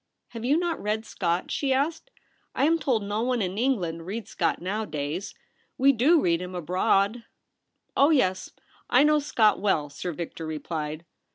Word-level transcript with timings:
'Have 0.29 0.43
you 0.43 0.57
not 0.57 0.81
read 0.81 1.05
Scott?' 1.05 1.51
she 1.51 1.71
asked.' 1.71 2.09
I 2.55 2.65
am 2.65 2.79
told 2.79 3.03
no 3.03 3.21
one 3.21 3.39
in 3.39 3.53
Eno^land 3.53 4.03
reads 4.03 4.31
Scott 4.31 4.59
nowadays. 4.59 5.35
We 5.77 5.91
do 5.91 6.19
read 6.19 6.41
him 6.41 6.55
abroad.'' 6.55 7.23
Oh 7.95 8.09
yes! 8.09 8.49
I 8.89 9.03
know 9.03 9.19
Scott 9.19 9.59
well,' 9.59 9.91
Sir 9.91 10.11
Victor 10.11 10.47
re 10.47 10.57
plied. 10.57 11.05